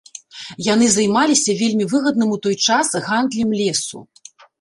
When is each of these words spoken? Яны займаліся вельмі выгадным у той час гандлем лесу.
Яны 0.67 0.85
займаліся 0.93 1.53
вельмі 1.59 1.85
выгадным 1.93 2.29
у 2.37 2.39
той 2.45 2.57
час 2.69 2.95
гандлем 3.09 3.53
лесу. 3.61 4.03